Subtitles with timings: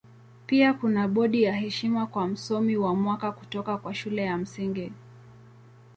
[0.47, 4.91] Pia kuna bodi ya heshima kwa Msomi wa Mwaka kutoka kwa Shule ya Msingi.